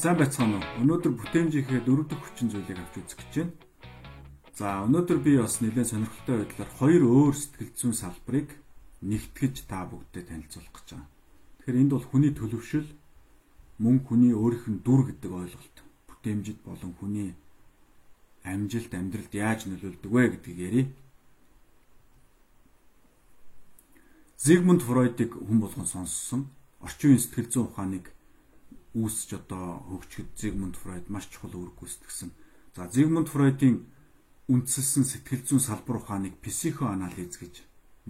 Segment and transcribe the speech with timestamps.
[0.00, 0.80] Сайн байцгаана уу?
[0.80, 3.52] Өнөөдөр бүтээмжийнхээ дөрөв дэх хүчин зүйлийг авч үзэх гэж байна.
[4.56, 8.48] За, өнөөдөр би бас нэлээд сонирхолтой байдлаар хоёр өөр сэтгэл зүйн салбарыг
[9.04, 11.08] нэгтгэж та бүгдээ танилцуулах гэж байна.
[11.60, 12.88] Тэгэхээр энд бол хүний төлөвшил,
[13.76, 15.76] мөн хүний өөрийнх нь дүр гэдэг ойлголт,
[16.08, 17.36] бүтээмжид болон хүний
[18.40, 20.88] амжилт амьдралд яаж нөлөөлдөг вэ гэдгийг ярив.
[24.40, 26.48] Зигмунд Фройдыг хүн болгон сонссон.
[26.80, 28.08] Орчин үеийн сэтгэл зүйн ухааныг
[28.94, 32.30] үүсч одоо хөгжихэд Зигмунд Фройд маш чухал үүрэг гүйцэтгсэн.
[32.74, 33.86] За Зигмунд Фройдын
[34.50, 37.54] үндсэлсэн сэтгэл зүйн салбар ухааныг психоанализ гэж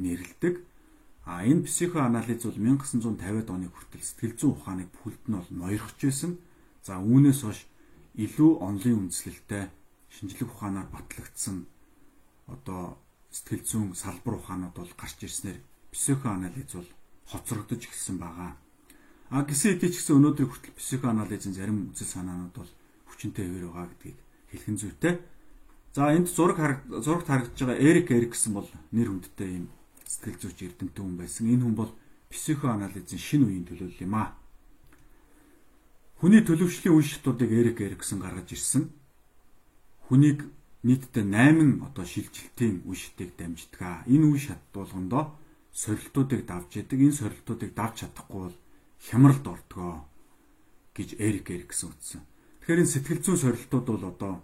[0.01, 0.65] нэрлэдэг.
[1.29, 6.41] А энэ психоанализ бол 1950-ад оны хүртэл сэтгэл зүйн ухааныг бүхэлд нь бол ноёрхож байсан.
[6.81, 7.61] За үүнээс хойш
[8.17, 9.69] илүү онлын үндслэлтэй
[10.09, 11.69] шинжлэх ухаанаар батлагдсан
[12.49, 12.97] одоо
[13.31, 15.61] сэтгэл зүйн салбар ухаанууд бол гарч ирснээр
[15.93, 16.91] психоанализ бол
[17.31, 18.57] хоцрогдож эхэлсэн байгаа.
[19.31, 22.71] А гисэн хэдий ч гэсэн өнөөдөр хүртэл психоанализын зарим үзэл санаанууд бол
[23.07, 24.19] хүчинтэй хэвээр байгаа гэдгийг
[24.51, 25.15] хэлхэн зүйтэй.
[25.95, 29.71] За энд зураг зурагт харагдаж байгаа Эрик Эриксон бол нэр хүндтэй юм
[30.03, 31.47] сэтгэл зүйч эрдэмтэн хүн байсан.
[31.47, 31.95] Энэ хүн бол
[32.27, 34.35] психоанализын шинэ үеийн төлөөлөл юм а.
[36.19, 38.91] Хүний төлөвшлийн үе шатуудыг Эрик Эриксон гаргаж ирсэн.
[40.11, 40.43] Хүнийг
[40.83, 44.11] нийтдээ 8 одоо шилжилтийн үе шатыг дамждаг.
[44.11, 45.39] Энэ үе шат болгондоо
[45.71, 46.99] сорилтуудыг давж яадаг.
[46.99, 48.59] Энэ сорилтуудыг давж чадахгүй бол
[49.01, 50.05] хямралд ордгоо
[50.97, 52.23] гэж Эрик Эриксэн утсан.
[52.61, 54.35] Тэгэхээр энэ сэтгэл зүйн сорилтууд бол одоо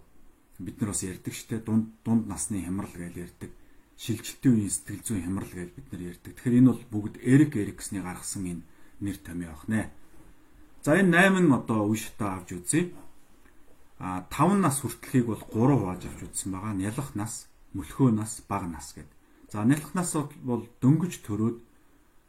[0.57, 3.51] бид нар бас ярьдаг штэ дунд дунд насны хямрал гэж ярьдаг.
[3.97, 6.31] Шилжилтийн үеийн сэтгэл зүйн хямрал гэж бид нар ярьдаг.
[6.33, 8.63] Тэгэхээр энэ бол бүгд Эрик Эриксний гаргасан энэ
[9.01, 9.93] нэр томьёо ах нэ.
[10.81, 12.93] За энэ 8 одоо үе шатаа авч үзье.
[13.99, 16.73] А 5 нас хүртэлхийг бол 3 хувааж авч үзсэн байгаа.
[16.73, 19.13] Нялх нас, мөлхөө нас, бага нас гэдэг.
[19.51, 21.57] За нялх нас бол дөнгөж төрөөд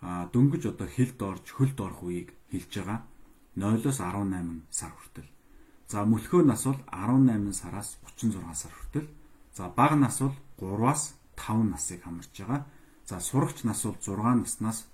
[0.01, 3.03] дөнгөж одоо хилд орж хөлд орох үеийг хэлж байгаа.
[3.59, 5.31] 0-оос 18 сар хүртэл.
[5.91, 9.09] За мөлхөө нас бол 18 сараас 36 сар хүртэл.
[9.55, 12.67] За бага нас бол 3-аас 5 насыг хамарж байгаа.
[13.07, 14.87] За сурагч нас бол 6 наснаас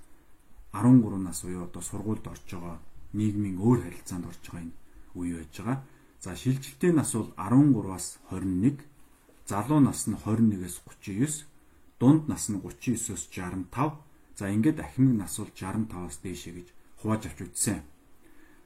[0.72, 2.78] 13 нас буюу одоо сургуульд орж байгаа
[3.12, 4.74] нийгмийн өөр харилцаанд орж байгаа энэ
[5.14, 5.78] үе байж байгаа.
[6.24, 8.80] За шилжилтийн нас бол 13-аас 21,
[9.46, 11.44] залуу нас нь 21-ээс 39,
[12.00, 13.92] дунд нас нь 39-оос 65
[14.34, 16.68] За ингээд ахмиг нас бол 65-аас дээшээ гэж
[16.98, 17.80] хувааж авч үзсэн.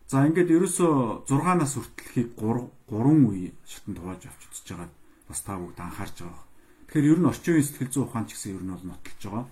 [0.09, 4.89] За ингээд ерөөсөө 6 нас хүртэлхийг 3 3 үе шатанд хувааж авч үзэж байгаа
[5.29, 6.45] бас та бүгд анхаарч байгаа.
[6.89, 9.47] Тэгэхээр ер нь орчин үеийн сэтгэл зүйн ухаан ч гэсэн ер нь бол нотолж байгаа.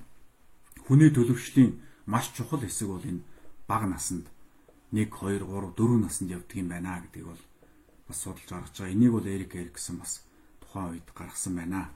[0.89, 1.71] Хүний төлөвшлийн
[2.09, 3.21] маш чухал хэсэг бол энэ
[3.69, 4.27] бага наснд
[4.97, 7.43] 1 2 3 4 наснд явдаг юм байна гэдгийг бол
[8.09, 8.95] бас судалж гаргаж байгаа.
[8.97, 10.25] Энийг бол Эрик Эриксон бас
[10.65, 11.93] тухайн үед гаргасан байна.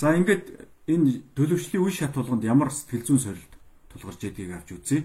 [0.00, 3.52] За ингээд энэ төлөвшлийн үе шат болгонд ямар сэтгэл зүйн сорилт
[3.92, 5.04] тулгарч ядгийг авч үзье.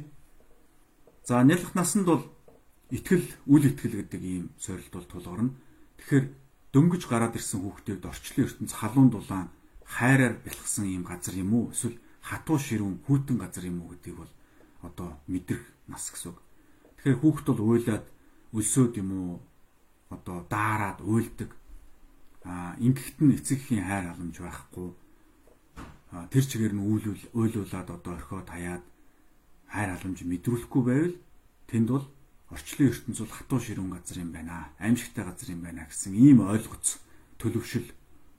[1.27, 2.23] За нялх насанд бол
[2.87, 5.51] итгэл, үл итгэл гэдэг ийм сорилт бол тулгарна.
[5.99, 6.25] Тэгэхээр
[6.71, 9.51] дөнгөж гараад ирсэн хүүхдүүд орчлон ертөнц халуун дулаан
[9.83, 11.75] хайраар бэлгсэн ийм газар юм уу?
[11.75, 14.31] Эсвэл хатуу ширүүн хүйтэн газар юм уу гэдгийг бол
[14.79, 15.59] одоо мэдрэх
[15.91, 16.39] нас гэсэн үг.
[17.03, 18.05] Тэгэхээр хүүхд бол уйлаад
[18.55, 19.43] өлсөөд юм уу?
[20.15, 21.51] Одоо даарад уйлдаг
[22.45, 24.93] а ингэхт нь эцэгхийн хайр халамж байхгүй.
[26.29, 28.83] Тэр чигээр нь үйлүүл ойлуулад одоо орхиод хаяад
[29.65, 31.15] хайр халамж мэдрүүлэхгүй байвал
[31.65, 32.05] тэнд бол
[32.53, 37.01] орчлон ертөнц бол хатуу ширүүн газар юм байна аимшигтай газар юм байна гэсэн ийм ойлгоц
[37.41, 37.89] төлөвшил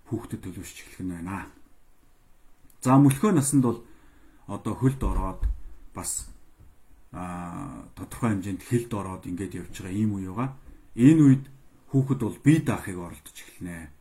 [0.07, 1.51] хүүхдэд төлөвшж эхлэх нь байна.
[2.81, 3.83] За мөлхөө насанд бол
[4.47, 5.43] одоо хөлд ороод
[5.91, 6.31] бас
[7.11, 10.55] а тодорхой хэмжээнд хилд ороод ингээд явж байгаа ийм үе байгаа.
[10.95, 11.45] Энэ үед
[11.91, 13.96] хүүхэд бол бие даахыг оролдож эхэлнэ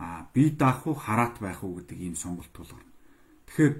[0.00, 2.88] а би даах уу хараат байх уу гэдэг ийм сонголт тулгарна.
[3.46, 3.74] Тэгэхээр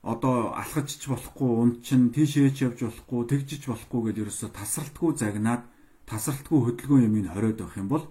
[0.00, 5.62] одоо алхаж ч болохгүй, унд чин тийшээч явж болохгүй, тэгжиж болохгүй гэдээ ерөөсө тасралтгүй загнаад
[6.08, 8.04] тасралтгүй хөдөлгөөн юмыг хориод байх юм бол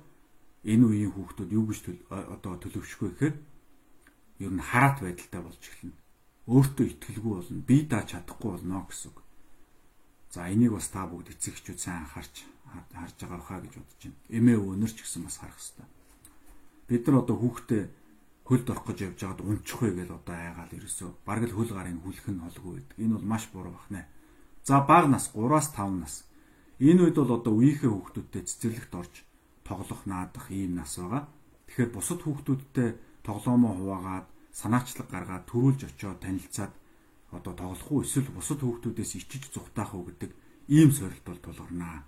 [0.69, 1.81] энэ үеийн хүүхдүүд юу гэж
[2.13, 3.36] одоо төлөвшгүй гэхээр
[4.46, 5.97] ер нь хараат байдалтай болж эхэлнэ.
[6.46, 9.18] Өөртөө итгэлгүй болно, би дааж чадахгүй болно гэсэн.
[10.30, 12.45] За энийг бас та бүгд эцэг эхчүүд сайн анхаарч
[12.94, 14.22] харж байгаа хаа гэж бодож байна.
[14.30, 15.89] Эмээ өвнөр ч гэсэн бас харах хэрэгтэй
[16.88, 17.84] бид нар одоо хүүхдээ
[18.46, 22.00] хөлд орох гэж явж байгаад унчих вэ гэж одоо айгаал ерөөсөө бараг л хөл гарын
[22.06, 22.98] хүлэх нь холгүй байдаг.
[23.02, 24.06] Энэ бол маш буруу бахнэ.
[24.62, 26.16] За бага нас 3-аас 5 нас.
[26.78, 29.14] Энэ үед бол одоо үеийнхээ хүүхдүүдтэй цэцэрлэгт орж
[29.66, 31.26] тоглох наадах ийм нас байгаа.
[31.66, 32.90] Тэгэхээр бусад хүүхдүүдтэй
[33.26, 36.74] тоглоомоо хуваагаад санаачлаг гаргаад төрүүлж очиод танилцаад
[37.34, 40.32] одоо тоглох уу эсвэл бусад хүүхдүүдээс ичиж зүхтаах уу гэдэг
[40.70, 42.06] ийм сорилт бол тулгарнаа.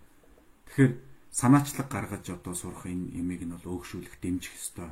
[0.70, 0.94] Тэгэхээр
[1.39, 4.89] санаачлаг гаргаж одоо сурах энэ ямиг нь бол өөгшүүлэх дэмжих ёстой.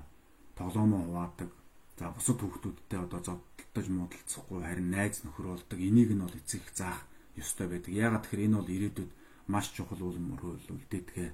[0.53, 1.49] Тоглоомоо хуваадаг.
[1.97, 5.79] За бусад хүүхдүүдтэй одоо зодтолдож муудалцахгүй харин найз нөхөр болдог.
[5.81, 7.01] Энийг нь бол эцэг заах
[7.33, 7.89] ёстой байдаг.
[7.89, 9.11] Яагаад тэгэхээр энэ бол ирээдүйд
[9.49, 11.33] маш чухал үл үлдээдэг.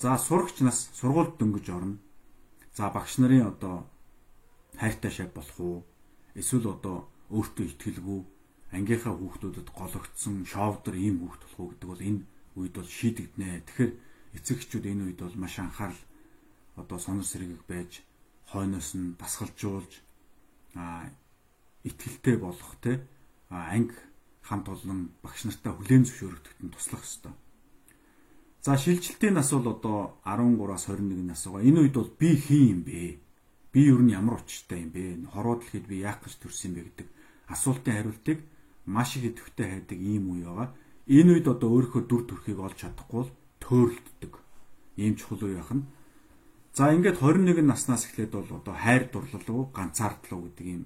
[0.00, 2.00] За сурагч нас сургуульд дөнгөж орно.
[2.72, 3.84] За багш нарын одоо
[4.80, 5.78] хайртай шав болох уу?
[6.32, 8.20] Эсвэл одоо өөртөө ихтгэлгүй
[8.72, 12.20] ангийнхаа хүүхдүүдэд гологдсон шовдор ийм хүүхд болох уу гэдэг бол энэ
[12.56, 13.64] үед бол шийдэгднэ.
[13.68, 13.92] Тэгэхээр
[14.36, 16.02] эцэгчүүд энэ үед бол маш анхаарал
[16.76, 18.04] одоо сонор сэргийг байж
[18.52, 19.92] хойноос нь дасгалжуулж
[20.76, 21.08] а
[21.88, 22.92] итгэлтэй болох те
[23.50, 23.96] анги
[24.42, 27.34] хамт олон багш нартай хүлээн зөвшөөрөгдөхөд нь туслах ёстой.
[28.62, 31.66] За шилжилтийн нас бол одоо 13-аас 21 нас байгаа.
[31.68, 33.18] Энэ үед бол би хин юм бэ?
[33.72, 35.30] Би юу нь ямар учиртай юм бэ?
[35.34, 37.06] Хороо дэлхийд би яах гэж төрсөн бэ гэдэг
[37.54, 38.38] асуултын хариултыг
[38.86, 40.74] маш их идэвхтэй хайдаг ийм үе байгаа.
[41.06, 43.30] Энэ үед одоо өөрийнхөө дүр төрхийг олж чадахгүй бол
[43.66, 44.32] төөрөлддөг.
[44.96, 45.84] Ийм чухал үе байна.
[46.72, 50.82] За ингээд 21 наснаас эхлээд бол одоо хайр дурлал уу, ганцаардлуу гэдэг ийм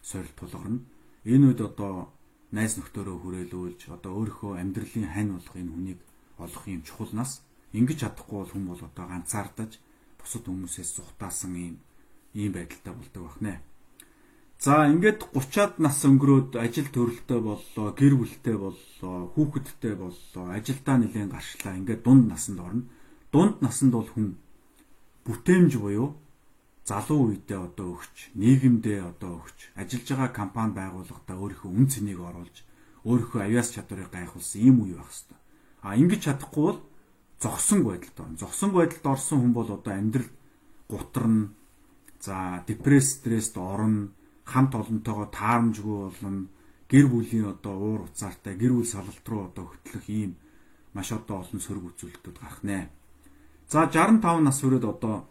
[0.00, 0.80] сорилт тулгарна.
[1.28, 2.10] Энэ үед одоо
[2.52, 6.00] найз нөхдөөрөө хүрээлүүлж одоо өөрийнхөө амьдралын хань болох энэ хүнийг
[6.38, 7.42] олох юм чухал нас
[7.72, 9.72] ингэж чадахгүй бол хүн бол одоо ганцаардаж
[10.20, 11.76] бусад хүмүүсээс зүхтаасан юм
[12.36, 13.60] ийм байдалтай болдог бахнэ.
[14.62, 21.34] За ингээд 30-аад нас өнгөрөөд ажил төрөлтөө боллоо, гэр бүлтэй боллоо, хүүхэдтэй боллоо, ажилдаа нэлээд
[21.34, 21.74] гарчлаа.
[21.82, 22.86] Ингээд дунд насанд орно.
[23.34, 24.38] Дунд насанд бол хүн
[25.26, 26.14] бүтээмж буюу
[26.86, 32.56] залуу үедээ одоо өгч, нийгэмдээ одоо өгч, ажиллаж байгаа компани байгууллагатаа өөрийнхөө үн цэнийг оруулж,
[33.02, 35.42] өөрийнхөө авяас чадварыг гайхуулсан ийм үе байх хэвээр.
[35.82, 36.80] А ингэж чадахгүй бол
[37.42, 38.38] зогсон байдалд орно.
[38.38, 40.30] Зогсон байдалд орсон хүн бол одоо амьдрал
[40.86, 41.50] гутарна.
[42.22, 44.14] За депресс, стресст орно.
[44.44, 46.48] Хамт олонтойгоо таарамжгүй болно.
[46.90, 50.36] Гэр бүлийн одоо уур уцаартай гэр бүл салалт руу одоо хөтлөх ийм
[50.92, 52.90] маш одоо олон сөрөг үзүүлэлтүүд гарах нэ.
[53.68, 55.24] За 65 нас хүрээд одоо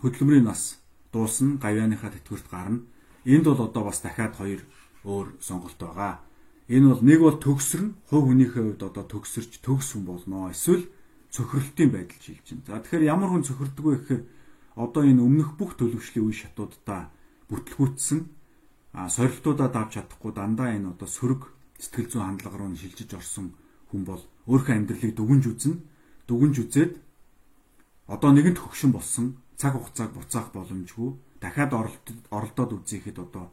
[0.00, 0.80] хөдөлмөрийн нас
[1.12, 1.60] дуусна.
[1.60, 2.80] Гавьяаныхаа тэтгэврт гарна.
[3.24, 4.64] Энд бол одоо бас дахиад хоёр
[5.04, 6.24] өөр сонголт байгаа.
[6.70, 10.48] Энэ бол нэг бол төгсөрн хувь хүнийхээ хувьд одоо төгсөрч төгс хүн болно.
[10.48, 10.88] Эсвэл
[11.34, 12.64] цөхрөлтийн байдал шилж байна.
[12.66, 14.22] За тэгэхээр ямар хүн цөхөрдөг вэ гэхээр
[14.80, 17.10] одоо энэ өмнөх бүх төлөвшлийн үе шатуудаа
[17.50, 18.20] бүтлгүүтсэн
[18.94, 21.42] а сорилтуудаа давж чадахгүй дандаа энэ одоо сөрөг
[21.78, 23.54] сэтгэл зүйн хандлага руу шилжиж орсон
[23.90, 25.74] хүн бол өөрийнхөө амьдралыг дүгнж үзнэ.
[26.26, 26.92] Дүгнж үзээд
[28.06, 31.10] одоо нэгэнт хөгшин болсон цаг хугацааг буцаах боломжгүй
[31.40, 31.72] дахиад
[32.30, 33.50] оролдоод үзьехэд одоо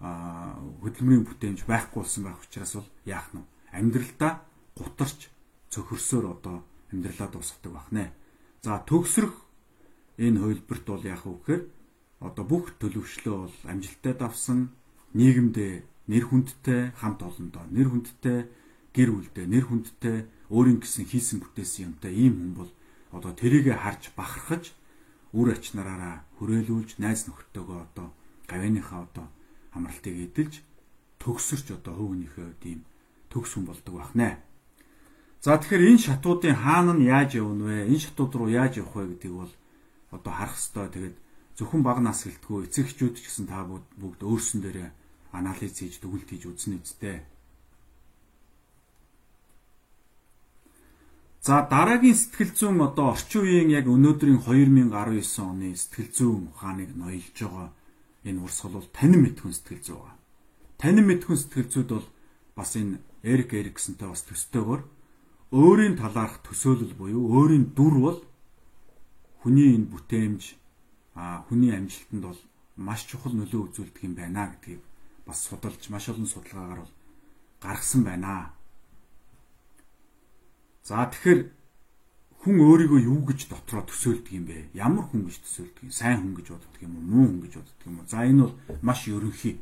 [0.00, 4.32] хөдөлмөрийн бүтээмж байхгүй болсон байх учраас бол яах нь амьдралдаа
[4.78, 5.28] гутарч
[5.70, 6.56] цөхөрсөөр одоо
[6.92, 8.12] амьдралаа дуусгадаг байх нэ.
[8.62, 9.34] За төгсрөх
[10.18, 11.62] энэ хувилбарт бол яах вэ гэхээр
[12.20, 14.70] одоо бүх төлөвшлөө бол амжилттай давсан
[15.16, 15.72] нийгэмдээ
[16.12, 18.38] нэр хүндтэй хамт олондоо нэр хүндтэй
[18.92, 20.18] гэр бүлдээ нэр хүндтэй
[20.52, 22.70] өөрийн гэсэн хийсэн бүтээсэн юмтай ийм хүн бол
[23.16, 24.74] одоо тэрийгэ харж бахархаж
[25.32, 28.08] үр ач нараараа хүрээлүүлж найз нөхдөдөө одоо
[28.50, 29.26] гавьяаныхаа одоо
[29.72, 30.54] амралтыг эдэлж
[31.22, 32.80] төгсөрч одоо хөвгнийхээ хувьд ийм
[33.30, 34.42] төгс хүн болдог байх нэ.
[35.40, 37.88] За тэгэхээр энэ шатуудын хаана нь яаж явна вэ?
[37.88, 39.52] Энэ шатууд руу яаж явах вэ гэдгийг бол
[40.10, 40.88] одоо харах хэрэгтэй.
[40.90, 41.16] Тэгээд
[41.60, 44.90] зөвхөн баг нас гэлтгүү эцэгчүүд ч гэсэн та бүгд өөрсөн дээрээ
[45.36, 47.20] анализ хийж дүгнэлт хийж үзнэ үсттэй.
[51.44, 57.36] За дараагийн сэтгэл зүйн одоо орчин үеийн яг өнөөдрийн 2019 оны сэтгэл зүйн ухааныг ноёлж
[57.36, 57.68] байгаа
[58.28, 60.16] энэ урсгал бол танин мэдхүн сэтгэл зүй байгаа.
[60.80, 62.08] Танин мэдхүн сэтгэл зүйд бол
[62.56, 64.80] бас энэ Эрик Эриксонтэй бас төстөөгөр
[65.52, 68.20] өөрийн талаарх төсөөлөл буюу өөрийн дүр бол
[69.40, 70.59] хүний энэ бүтээмж
[71.14, 72.40] а хүний амжилтанд бол
[72.76, 74.82] маш чухал нөлөө үзүүлдэг юм байна гэдгийг
[75.26, 76.92] бас судалж маш олон судалгаагаар бол
[77.60, 78.52] гаргасан байна.
[80.82, 81.40] За тэгэхээр
[82.40, 84.72] хүн өөрийгөө юу гэж дотроо төсөөлдөг юм бэ?
[84.72, 85.92] Ямар хүн гэж төсөөлдөг юм?
[85.92, 87.04] Сайн хүн гэж боддог юм уу?
[87.04, 88.08] Муу хүн гэж боддог юм уу?
[88.08, 89.60] За энэ бол маш ерөнхий.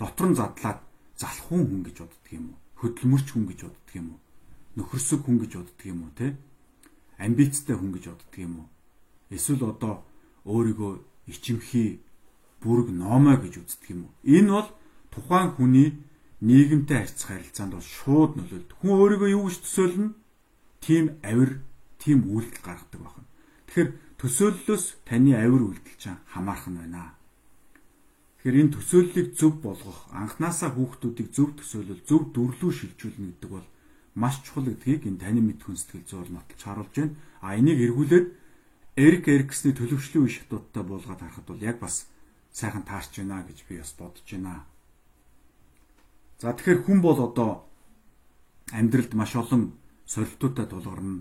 [0.00, 0.80] Дотор нь задлаад
[1.20, 2.58] залхуун хүн гэж боддог юм уу?
[2.80, 4.20] Хөдөлмөрч хүн гэж боддог юм уу?
[4.80, 6.26] Нөхөрсөг хүн гэж боддог юм уу, те?
[7.20, 8.68] Амбицтай хүн гэж боддог юм уу?
[9.28, 10.05] Эсвэл одоо
[10.46, 10.92] өөрийгөө
[11.26, 12.00] ичимхий
[12.62, 14.14] бүрэг номоо гэж үздэг юм уу?
[14.22, 14.68] Энэ бол
[15.10, 15.88] тухайн хүний
[16.40, 18.76] нийгэмтэй харьцах харилцаанд бол шууд нөлөөлдөг.
[18.78, 20.14] Хүн өөрийгөө юу гэж төсөөлнө?
[20.80, 21.50] Тим авир
[21.98, 23.26] тийм үйлдэл гаргадаг байна.
[23.66, 27.16] Тэгэхээр төсөөллөөс таны авир үйлдэл чинь хамаарх нь байна.
[28.38, 33.66] Тэгэхээр энэ төсөөллийг зөв болгох, анханасаа хүүхдүүдийг зөв төсөөлөл, зөв дүрлүү шилжүүлнэ гэдэг бол
[34.14, 37.16] маш чухал гэдгийг энэ таны мэдхүн сэтгэл зүйн нотолж харуулж байна.
[37.42, 38.26] А энийг эргүүлээд
[38.96, 42.08] Эрик Эриксний төлөвшлийн үе шатуудтай буулгаад харахад бол яг бас
[42.52, 44.64] сайхан таарч байна гэж би бас бодож байна.
[46.40, 47.68] За тэгэхээр хүн бол одоо
[48.72, 49.76] амьдралд маш олон
[50.08, 51.20] сорилтуудтай тулгарна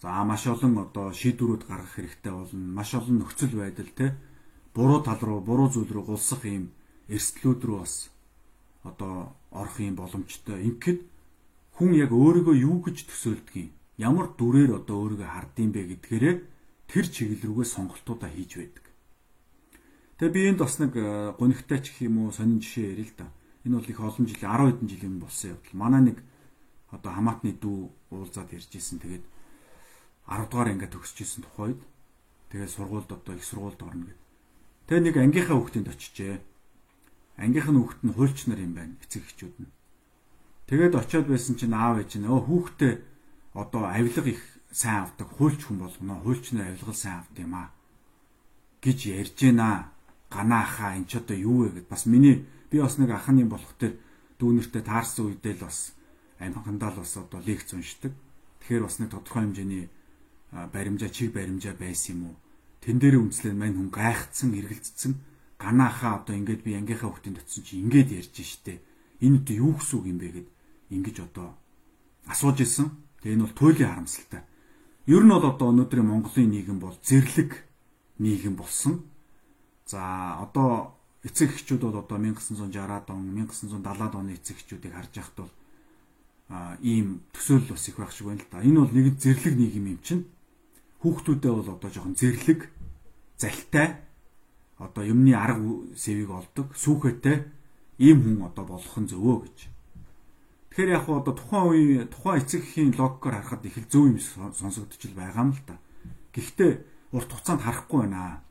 [0.00, 2.72] За маш олон одоо шийдвэрүүд гаргах хэрэгтэй болно.
[2.72, 4.16] Маш олон нөхцөл байдал те
[4.72, 6.72] буруу тал руу, буруу зүйл рүү гулсах юм
[7.12, 8.08] эрсдлүүд рүү бас
[8.80, 10.64] одоо орох юм боломжтой.
[10.64, 11.04] Ингээд
[11.76, 16.36] хүн яг өөрийгөө юу гэж төсөөлдгийг ямар дүрээр одоо өөрийгөө хардсан бэ гэдгээрээ
[16.90, 18.84] тэр чиглэл рүүгээ сонголтуудаа хийж байдаг.
[20.18, 23.18] Тэгээ би энд бас нэг э, гонигтай ч гэх юм уу сонин жишээ ярил л
[23.22, 23.30] да.
[23.62, 25.78] Энэ бол их олон жилийн 10 хэдэн жилийн болсон явдал.
[25.78, 26.18] Манай нэг
[26.90, 27.78] одоо хамаатны дүү
[28.10, 28.98] уулзаад ярьж исэн.
[28.98, 29.24] Тэгээд
[30.26, 31.80] 10 дугаар ангиа төгсөж исэн тухайд
[32.50, 34.20] тэгээд сургуульд одоо их сургуульд орно гэд.
[34.90, 36.42] Тэгээ нэг ангийнхаа хүүхдэнд очижээ.
[37.38, 38.98] Ангийнх нь хүүхд нь хуульч нар юм байна.
[39.06, 39.70] Эцэг эхчүүд нь.
[40.66, 42.92] Тэгээд очиод байсан чинь аав ээж нь өө хүүхдээ
[43.54, 46.20] одоо авилга их сайн авдаг хуульч хүн болгоно.
[46.22, 47.70] Хуульч нар авилгал сайн авд юм аа
[48.80, 49.92] гэж ярьж байна
[50.32, 53.98] ганаахаа эн ч одоо юу вэ гэд бас миний би бас нэг ахны болох төр
[54.40, 55.92] дүүнэртэй таарсан үедээ л бас
[56.40, 58.12] амьхандаа л бас одоо лекц уншдаг.
[58.64, 59.84] Тэгэхээр бас нэг тодорхой хэмжээний
[60.72, 62.36] баримжаа чиг баримжаа байсан юм уу?
[62.80, 65.12] Тэн дээр үнслэн мань хүн гайхацсан, эргэлцсэн
[65.60, 68.80] ганаахаа одоо ингээд би ангийнхаа хүүхдийн төтсөн чи ингээд ярьж штэ.
[69.20, 70.48] Энэ одоо юу гэсэн үг юм бэ гэд
[70.88, 71.52] ингэж одоо
[72.24, 72.88] асууж исэн.
[73.20, 74.40] Тэгээ энэ бол туйлын харамсалтай.
[75.06, 77.64] Ер нь бол одоо өнөөдрийн Монголын нийгэм бол зэрлэг
[78.18, 79.10] нийгэм болсон
[79.90, 80.94] За одоо
[81.26, 85.52] эцэг эхчүүд бол одоо 1960-аад он 1970-аад оны эцэг эхчүүдийг харж байхад бол
[86.46, 88.62] а ийм төсөөлөл бас их байх шиг байна л да.
[88.62, 90.24] Энэ бол нэг зэрлэг нийгэм юм чинь.
[91.02, 92.70] Хүүхдүүдээ бол одоо жоохон зэрлэг,
[93.34, 93.98] залтай
[94.78, 95.58] одоо юмны арга
[95.98, 97.50] сэвийг олдог, сүхэтэй
[97.98, 99.58] ийм хүн одоо болох нь зөвөө гэж.
[100.70, 105.02] Тэгэхээр яг одоо тухайн үе тухайн эцэг эхийн логикоор харахад их л зөв юм сонсогдож
[105.18, 105.76] байгаа юм л да.
[106.30, 106.72] Гэхдээ
[107.10, 108.46] урт хугацаанд харахгүй байна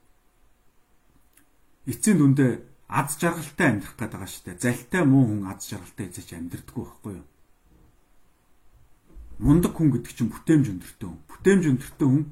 [1.88, 2.52] эцсийн дүндээ
[2.92, 4.64] аз жаргалтай амьдрах гээд байгаа шүү дээ.
[4.66, 7.28] Залтай муу хүн аз жаргалтай эзэж амьдрдаггүй байхгүй юу?
[9.40, 11.22] Мундаг хүн гэдэг чинь бүтээмж өндөртэй хүн.
[11.32, 12.26] Бүтээмж өндөртэй хүн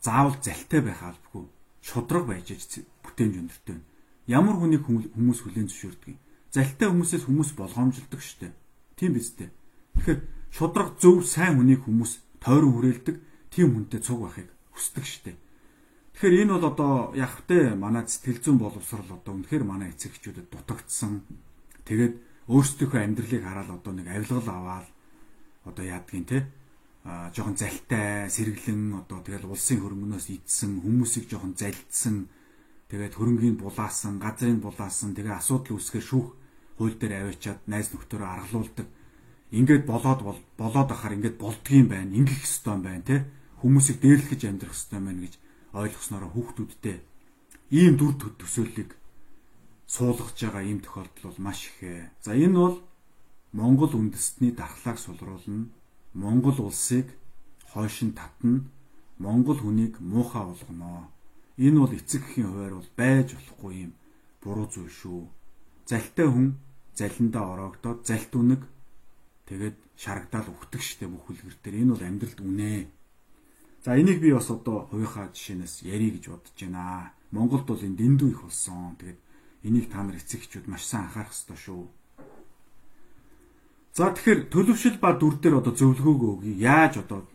[0.00, 1.44] заавал залтай байх албагүй.
[1.82, 3.76] Шудраг байж аж бүтээмж өндөртэй.
[4.30, 6.20] Ямар хүнийг хүмүүс хүлээн зөвшөөрдөг юм.
[6.54, 8.54] Залтай хүмүүсээс хүмүүс болгоомжлдог шүү дээ.
[8.98, 9.50] Тийм биз дээ.
[9.94, 13.16] Тэгэхээр шудраг зөв сайн хүнийг хүмүүс тойрон хүрээлдэг
[13.54, 15.36] тийм хүнтэй цуг байхыг хүсдэг дээ.
[16.18, 20.50] Тэгэхээр энэ бол одоо яг тэ манай сэтгэл зүйн боловсрал одоо үнэхээр манай эцэг эхчүүдэд
[20.50, 21.22] дутагдсан.
[21.86, 22.14] Тэгээд
[22.50, 24.86] өөрсдийнхөө амьдралыг хараад одоо нэг авилгал аваад
[25.62, 26.50] одоо яадгийн те
[27.04, 32.28] а жоохон залтай сэргэлэн одоо тэгэл улсын хөрөнгнөөс идсэн хүмүүсийг жоохон залдсан
[32.90, 36.28] тэгээд хөрөнгийн булаасан газрын булаасан тэгээ асуудал үүсгээр шүүх
[36.78, 38.86] хууль дээр аваачаад найз нөхдөөрөө аргалуулдаг
[39.58, 40.20] ингээд болоод
[40.56, 43.16] болоод ахаар ингээд болдгийм байна ингэх ёстой байна те
[43.60, 45.34] хүмүүсийг дээрлэхэж амьдрах ёстой байна гэж
[45.74, 46.96] ойлгосноор хүүхдүүдтэй
[47.70, 48.90] ийм дүр төсөөллийг
[49.88, 52.10] суулгаж байгаа ийм тохиолдол бол маш ихээ.
[52.20, 52.76] За энэ бол
[53.52, 55.68] Монгол үндэстний дархлааг сулруулна.
[56.12, 57.08] Монгол улсыг
[57.72, 58.64] хойшин татна.
[59.18, 61.08] Монгол хүнийг муухай болгоно.
[61.56, 63.92] Энэ бол эцэг эхийн хуваар бол байж болохгүй юм
[64.42, 65.22] буруу зүйл шүү.
[65.88, 66.56] Залтай хүн
[66.98, 68.62] залиндаа ороогдоод залт үнэг
[69.46, 72.90] тэгээд шарагдаал өгдөг штеп бүх үлгэр дээр энэ бол амьдралд үнэ.
[73.86, 77.14] За энийг би бас одоо хувийнхаа жишээнээс ярих гэж бодож байна.
[77.30, 78.98] Монголд бол энэ дэндүү их болсон.
[78.98, 79.20] Тэгээд
[79.64, 81.82] энийг та нар эцэг эхчүүд маш сайн анхаарах ёстой шүү.
[83.94, 86.54] За тэгэхээр төлөвшил ба дүр дээр одоо зөвлөгөөгөө өгье.
[86.62, 87.26] Яаж одоо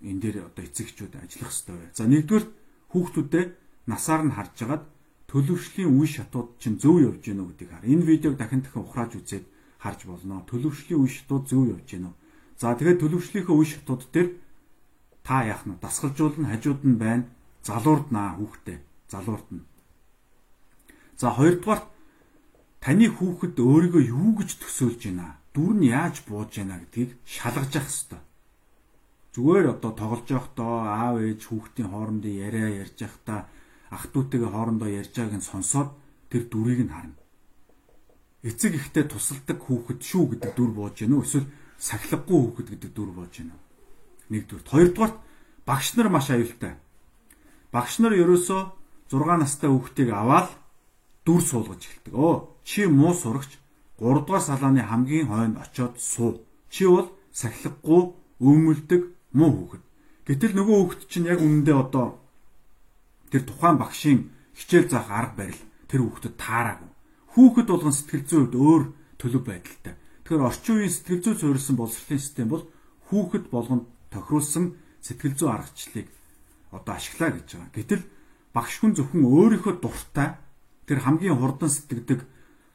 [0.00, 1.86] энэ дээр одоо эцэг эхчүүд ажиллах ёстой вэ?
[1.92, 2.46] За нэгдүгээр
[2.92, 3.50] хүүхдүүдэд
[3.88, 4.84] насаар нь харж агаад
[5.32, 7.88] төлөвшлийн үе шатууд чинь зөв явж гэнэ үү гэдгийг хар.
[7.88, 9.48] Энэ видеог дахин дахин ухрааж үзээд
[9.80, 10.44] харж болно.
[10.44, 12.14] Төлөвшлийн үе шатууд зөв явж гэнэ үү?
[12.60, 14.28] За тэгээд төлөвшлийнхөө үе шатууд дээр
[15.22, 17.24] та яах нь дасгалжуулна хажууд нь байна
[17.62, 18.78] залуурднаа хүүхдээ
[19.12, 19.62] залуурдна
[21.20, 21.82] за хоёрдугаар
[22.82, 27.90] таны хүүхэд өөрийгөө юу гэж төсөөлж байна дүр нь яаж бууж байна гэдгийг шалгаж явах
[27.90, 28.22] хэрэгтэй
[29.34, 30.74] зүгээр одоо тоглож явахдаа
[31.06, 33.40] аав ээж хүүхдийн хоорондын яриа ярьж явахдаа
[33.94, 35.88] ах トゥ утэйгээ хоорондоо ярьж байгааг нь сонсоод
[36.32, 37.22] тэр дүрийг нь харна
[38.42, 41.46] эцэг ихтэй тусалдаг хүүхэд шүү гэдэг дүр бууж гэнэ үү эсвэл
[41.78, 43.54] сахилгагүй хүүхэд гэдэг дүр бууж гэнэ
[44.32, 44.66] нэгдүгээр.
[44.66, 45.12] Хоёрдугаар
[45.66, 46.74] багш нар маш аюултай.
[47.70, 48.60] Багш нар ерөөсөө
[49.12, 50.50] 6 настай хүүхдийг аваад
[51.22, 52.14] дүр суулгаж эхэлдэг.
[52.18, 53.62] Оо чи муу сурагч
[54.00, 56.42] 3 дугаар салааны хамгийн хойно очиод суу.
[56.66, 58.02] Чи бол сахилгагүй
[58.42, 59.02] өөмөлдөг
[59.38, 59.82] муу хүүхэд.
[60.26, 62.21] Гэтэл нөгөө хүүхэд чинь яг үнэндээ одоо
[63.32, 64.20] тэр тухайн багшийн
[64.52, 66.90] хичээл заах арга барил тэр хүүхдэд таараагүй.
[67.32, 68.82] Хүүхэд болгон сэтгэл зүйн хувьд өөр
[69.16, 69.94] төлөв байдалтай.
[70.28, 72.64] Тэгэхээр орчин үеийн сэтгэл зүй суурилсан боловсролын систем бол
[73.08, 76.08] хүүхэд болгонд тохируулсан сэтгэл зүй аргачлалыг
[76.76, 77.72] одоо ашиглаа гэж байгаа.
[77.72, 78.02] Гэтэл
[78.52, 80.36] багш хүн зөвхөн өөрийнхөө дуртай
[80.84, 82.20] тэр хамгийн хурдан сэтгэдэг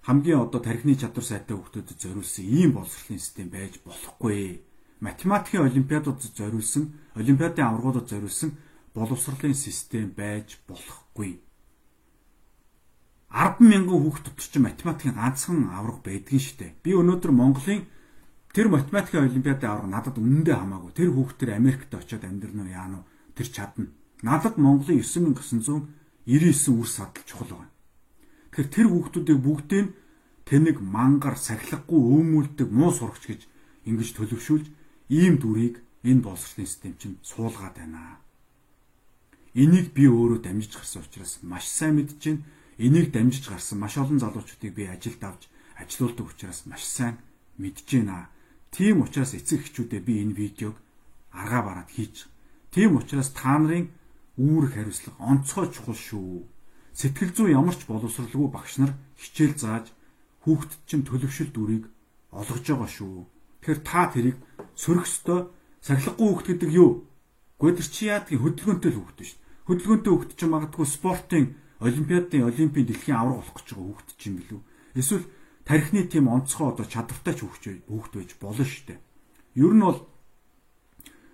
[0.08, 4.62] хамгийн одоо тархины чадвар сайтай хүүхдэдэд зориулсан ийм боловсролын систем байж болохгүй.
[5.04, 8.58] Математикийн олимпиадуудад зориулсан, олимпиадын аваргуудад зориулсан
[8.98, 11.38] боловсролын систем байж болохгүй.
[13.30, 16.74] 10 мянган хүүхд дотор ч математикийн ганцхан авраг байдгийн штэ.
[16.82, 17.86] Би өнөөдөр Монголын
[18.56, 20.92] тэр математикийн олимпиадын авраг надад үнэндээ хамаагүй.
[20.98, 23.10] Тэр хүүхдэр Америкт очиод амьдрна уу яана уу?
[23.38, 23.94] Тэр чадна.
[24.26, 27.76] Надад Монголын 9999 үр садал чухал байна.
[28.50, 29.88] Тэгэхээр тэр хүүхдүүдийг бүгдийг
[30.50, 33.42] тэнэг мангар сахилахгүй өөмүүлдэг муу сурагч гэж
[33.86, 34.66] ингэж төлөвшүүлж
[35.14, 38.24] ийм дүрийг энэ боловсролын систем чинь суулгаад байна.
[39.58, 42.46] Энийг би өөрөө дамжиж гарсан учраас маш сайн мэдж байна.
[42.78, 45.50] Энийг дамжиж гарсан маш олон залуучуудыг би ажилд авч
[45.82, 47.18] ажилуулдаг учраас маш сайн
[47.58, 48.30] мэдж байна.
[48.70, 50.78] Тийм учраас эцэг эхчүүдээ би энэ видеог
[51.34, 52.30] аргаа бараад хийж.
[52.70, 53.90] Тийм учраас та нарын
[54.38, 56.46] үүрэг хариуцлага онцгой чухал шүү.
[56.94, 59.90] Сэтгэл зүй ямар ч боловсралгүй багш нар хичээл зааж
[60.46, 61.90] хүүхдэд чинь төлөвшил дүрийг
[62.30, 63.26] олгож байгаа шүү.
[63.66, 64.38] Тэгэхээр та тэрийг
[64.78, 65.50] сөрөх ёстой.
[65.82, 67.10] Сахилахгүй хүүхд гэдэг юу?
[67.58, 69.47] Гэхдээ чи яадгийн хөдөлгөөнтэй л хүүхд шүү.
[69.68, 71.46] Хөдөлгөөнтэй хүүхд чинь магадгүй спортын
[71.84, 74.62] олимпиадын олимпийн дэлхийн авраг болох гэж байгаа хүүхд чинь билүү?
[74.96, 75.26] Эсвэл
[75.68, 79.00] тархины тийм онцгой одоо чадвартай ч хүүхд хүүхд байж болно шүү дээ.
[79.60, 80.00] Ер нь бол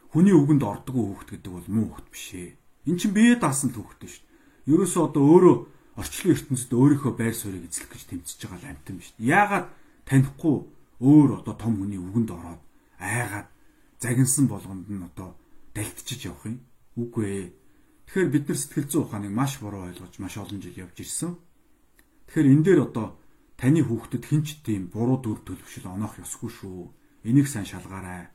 [0.09, 2.57] хүний үгэнд ордгоо хүүхд гэдэг бол муу хүүхд биш ээ.
[2.89, 4.71] Эн чинь бие даасан л хүүхдтэй шүү дээ.
[4.73, 5.55] Ерөөсөө одоо өөрөө
[6.01, 9.13] орчлон ертөнцид өөрийнхөө байр суурийг эзлэх гэж тэмцэж байгаа л амтан биш.
[9.21, 9.67] Яагаад
[10.09, 10.55] танихгүй
[11.05, 12.61] өөр одоо том хүний үгэнд ороод
[12.97, 13.47] айгаад
[14.01, 15.37] загинсан болгонд нь одоо
[15.77, 16.65] далтчиж явах юм.
[16.97, 17.47] Үгүй ээ.
[18.13, 21.33] Тэгэхээр бид нар сэтгэл зүйн ухааныг маш буруу ойлгож маш олон жил явж ирсэн.
[22.29, 23.17] Тэгэхээр энэ дээр одоо
[23.57, 26.93] таны хүүхдэд хинч тийм буруу дүр төлөвшөл оноох ёсгүй шүү.
[27.25, 28.29] Энийг сайн шалгаарай.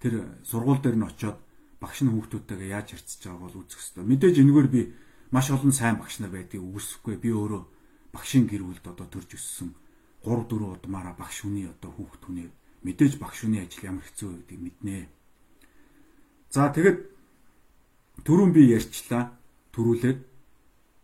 [0.00, 1.36] Тэр сургууль дээр нь очиод
[1.76, 4.08] багш нь хүүхдүүдтэйгээ яаж харьцаж байгааг бол үзэх хэрэгтэй.
[4.08, 4.80] Мэдээж энэгээр би
[5.28, 7.20] маш олон сайн багш нар байдгийг үгүйсэхгүй.
[7.20, 7.62] Би өөрөө
[8.16, 9.76] багшийн гэр бүлд одоо төрж өссөн
[10.24, 12.48] 3 4 удмаараа багш хүний одоо хүүхд хүний
[12.80, 15.12] мэдээж багш хүний ажил ямар хэцүү байдгийг мэднэ.
[16.48, 17.17] За тэгэд
[18.24, 19.34] түрүүн би ярьчлаа.
[19.74, 20.20] Төрүүлээд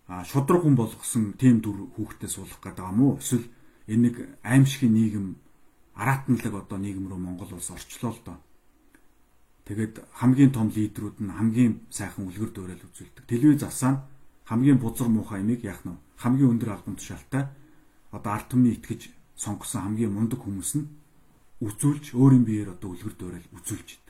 [0.09, 3.12] а шудраг хүн болгосон тийм дүр хүүхдэд суулгах гэдэг юм уу?
[3.23, 3.47] Эсвэл
[3.88, 5.26] энэ нэг аимшигын нийгэм
[5.94, 8.38] араатналаг одоо нийгэм рүү Монгол улс орчлоо л доо.
[9.64, 13.25] Тэгээд хамгийн том лидерүүд нь хамгийн сайхан үлгэр дуурайл үзүүлдэг.
[13.25, 14.04] Телевиз засаа
[14.45, 17.49] хамгийн бузар муухай имийг яах нь хамгийн өндөр албан тушаалтай
[18.12, 20.89] одоо ард түмний итгэж сонгосон хамгийн мундаг хүмүүс нь
[21.65, 24.03] үзүүлж өөрийн биеэр одоо үлгэр дуурайл үзүүлж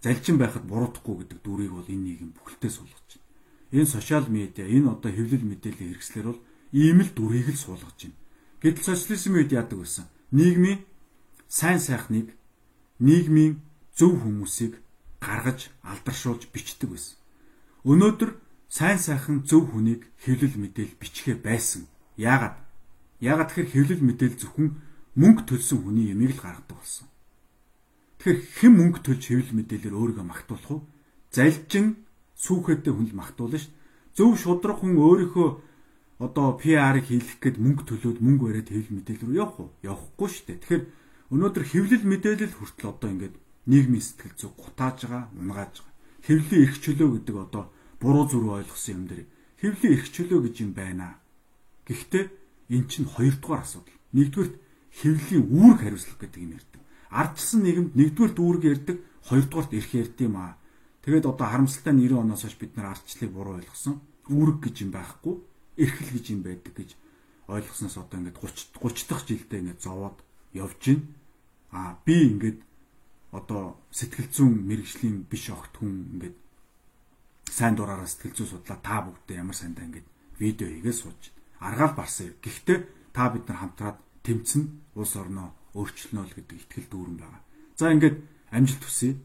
[0.00, 0.16] идэг.
[0.16, 3.28] Залчин байхад буруудахгүй гэдэг дүрийг бол энэ нийгэм бүхэлдээ суулгаж байна.
[3.70, 6.40] Энэ сошиал медиа, энэ одоо хэвлэл мэдээллийн хэрэгслэр бол
[6.72, 8.18] ийм л дүрийг л суулгаж байна.
[8.64, 10.06] Гэтэл социализмын үед яадаг байсан?
[10.32, 10.80] Нийгмийн
[11.48, 12.32] сайн сайхныг
[12.98, 13.60] нийгмийн
[13.96, 14.80] зөв хүмүүсийг
[15.20, 17.16] гаргаж алдаршуулж бичдэг байсан.
[17.84, 18.30] Өнөөдөр
[18.68, 21.90] сайн сайхан зөв хүнийг хэвлэл мэдээл бичгээ байсан.
[22.16, 22.56] Яагаад?
[23.20, 24.68] Яагаад тэгэхээр хэвлэл мэдээл зөвхөн
[25.18, 27.09] мөнгө төлсөн хүний ямиг л гаргадаг болсон.
[28.20, 30.84] Тэгэхээр хэн мөнгө төлж хэвлэл мэдээлэлээр өөрийгөө магтуулах вэ?
[31.32, 32.04] Залжин
[32.36, 33.72] сүүхэттэй хүн л магтуулна ш.
[34.12, 35.48] Зөв шудрах хүн өөрийнхөө
[36.20, 39.72] одоо PR-ыг хийх гээд мөнгө төлөөд мөнгө бариад хэвлэл мэдээлэл рүү явах уу?
[39.80, 40.60] Явахгүй дээ.
[40.60, 40.84] Тэгэхээр
[41.32, 45.96] өнөөдөр хэвлэл мэдээлэл хүртэл одоо ингээд нийгмийн сэтгэл зүй гутааж байгаа, унгааж байгаа.
[46.20, 47.64] Хэвлэлийн эрх чөлөө гэдэг одоо
[48.04, 49.24] буруу зүрх ойлгосон юм дээр
[49.64, 51.16] хэвлэлийн эрх чөлөө гэж юм байна.
[51.88, 52.24] Гэхдээ
[52.68, 53.96] эн чинь хоёрдугаар асуудал.
[54.12, 54.52] Нэгдүгээр
[55.00, 56.79] хэвлэлийн үүрэг хариуцлага гэдэг юм ярьдаг.
[57.10, 60.54] Ардчсан нийгэмд нэгдүгээр үүрэг ярьдаг, хоёрдугаарт эрх ярьдаг юм аа.
[61.02, 63.98] Тэгээд одоо харамсалтай 90 оноос хойш бид нар ардчлалыг буруу ойлгосон.
[64.30, 65.34] Үүрэг гэж юм байхгүй,
[65.74, 66.90] эрхэл гэж юм байдаг гэж
[67.50, 70.18] ойлгосноос одоо ингээд 30 30 дахь жилдээ ингээд зовоод
[70.54, 71.00] явж гин.
[71.74, 72.58] Аа би ингээд
[73.34, 76.36] одоо сэтгэл зүйн мэрэгжлийн биш огт хүн ингээд
[77.50, 80.06] сайн дураараа сэтгэл зүй судлаа та бүгдээ ямар сандаа ингээд
[80.38, 81.20] видео хийгээд сууж
[81.58, 82.34] аргаал барсан.
[82.38, 82.78] Гэхдээ
[83.10, 84.62] та бид нар хамтраад тэмцэн
[84.94, 87.42] улс орноо өөрчлөнө л гэдэг ихтгэл дүүрэн байгаа.
[87.78, 88.16] За ингээд
[88.50, 89.18] амжилт хүсье.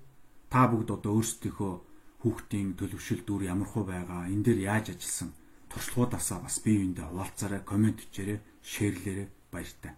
[0.50, 1.74] Та бүгд одоо өөрсдийнхөө
[2.22, 5.34] хүүхдийн төлөвшил дүр ямар хөө байгаа, энэ дээр яаж ажилласан
[5.70, 9.94] туршлагуудаасаа бас бие биендээ хуваалцаарай, комент хийээрэй, шеэрлээрэй баяртай.